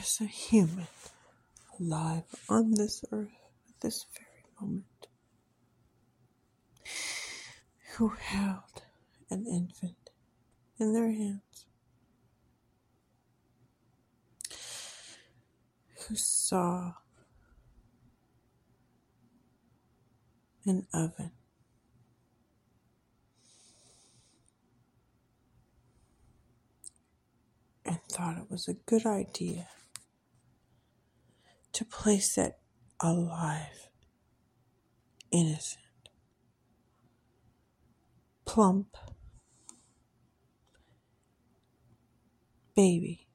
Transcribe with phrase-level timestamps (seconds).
[0.00, 0.86] is a human
[1.78, 3.28] alive on this earth
[3.68, 4.84] at this very moment
[7.96, 8.82] who held
[9.30, 10.10] an infant
[10.78, 11.66] in their hands,
[16.08, 16.94] who saw
[20.64, 21.32] an oven.
[27.84, 29.66] And thought it was a good idea
[31.80, 32.58] to place that
[33.00, 33.88] alive,
[35.32, 35.80] innocent,
[38.44, 38.98] plump
[42.76, 43.26] baby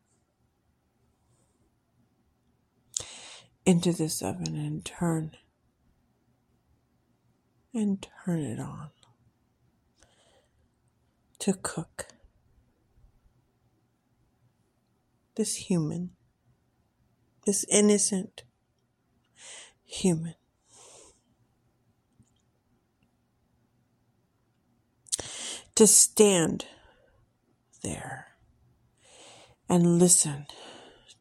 [3.66, 5.32] into this oven and turn
[7.74, 8.92] and turn it on
[11.40, 12.10] to cook
[15.36, 16.12] this human,
[17.46, 18.44] this innocent
[19.84, 20.36] human.
[25.76, 26.66] To stand
[27.84, 28.28] there
[29.68, 30.46] and listen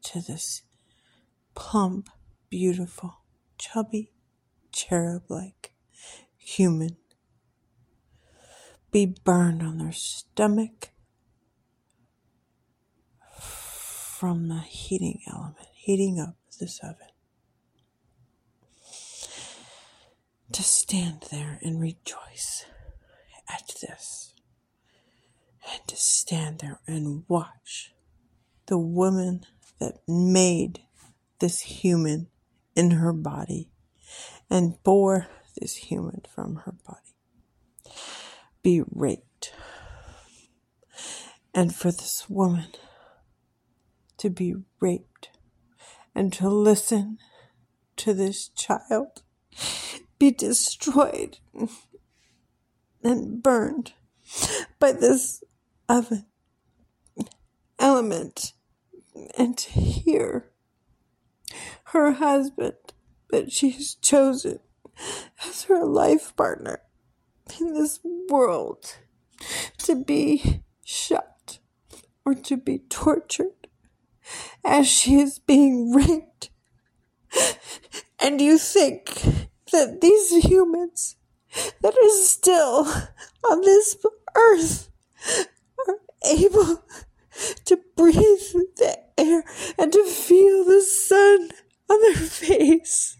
[0.03, 0.61] to this
[1.55, 2.09] plump,
[2.49, 3.17] beautiful,
[3.57, 4.11] chubby,
[4.71, 5.73] cherub like
[6.37, 6.97] human
[8.95, 10.87] be burned on their stomach
[14.19, 16.95] from the heating element, heating up this oven.
[20.53, 22.65] To stand there and rejoice
[23.49, 24.33] at this,
[25.69, 27.93] and to stand there and watch
[28.67, 29.45] the woman
[29.79, 30.79] that made
[31.39, 32.27] this human
[32.73, 33.69] in her body
[34.49, 35.27] and bore
[35.59, 36.99] this human from her body
[38.63, 39.53] be raped.
[41.53, 42.69] And for this woman
[44.25, 45.29] to be raped
[46.15, 47.19] and to listen
[47.95, 49.21] to this child
[50.17, 51.37] be destroyed
[53.03, 53.93] and burned
[54.79, 55.43] by this
[55.87, 56.25] oven
[57.77, 58.53] element
[59.37, 60.49] and to hear
[61.89, 62.73] her husband
[63.29, 64.57] that she has chosen
[65.47, 66.79] as her life partner
[67.59, 68.97] in this world
[69.77, 71.59] to be shot
[72.25, 73.64] or to be tortured
[74.63, 76.49] as she is being raped.
[78.19, 79.21] And you think
[79.71, 81.17] that these humans
[81.81, 82.87] that are still
[83.49, 83.97] on this
[84.35, 84.89] earth
[85.87, 86.83] are able
[87.65, 88.15] to breathe
[88.77, 89.43] the air
[89.77, 91.49] and to feel the sun
[91.89, 93.17] on their face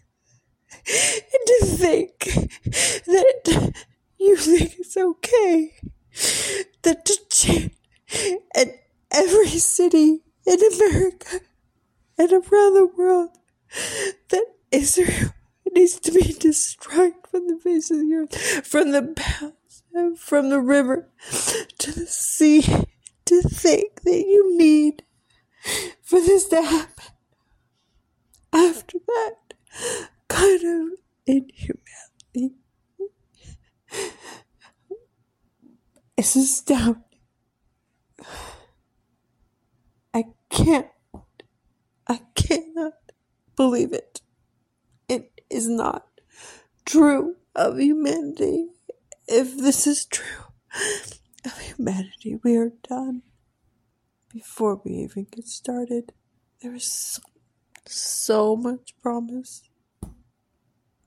[0.86, 2.18] and to think
[3.06, 3.72] that
[4.18, 5.72] you think it's okay
[6.82, 7.72] that to chant
[8.54, 8.72] in
[9.10, 10.58] every city in
[11.16, 11.46] America
[12.18, 13.30] and around the world
[14.30, 15.32] that Israel
[15.72, 20.60] needs to be destroyed from the face of the earth, from the mountains, from the
[20.60, 21.08] river
[21.78, 22.62] to the sea,
[23.24, 25.02] to think that you need
[26.02, 27.04] for this to happen.
[28.52, 29.54] After that
[30.28, 32.56] kind of inhumanity
[36.16, 37.02] is astounding.
[42.46, 42.94] Cannot
[43.56, 44.20] believe it.
[45.08, 46.06] It is not
[46.84, 48.68] true of humanity.
[49.28, 50.44] If this is true
[51.44, 53.22] of humanity, we are done
[54.32, 56.12] before we even get started.
[56.62, 57.22] There is so,
[57.86, 59.62] so much promise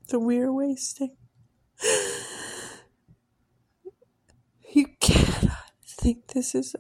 [0.09, 1.15] that we are wasting.
[4.71, 6.75] You cannot think this is